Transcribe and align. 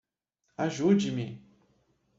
Ajude-me! 0.63 1.27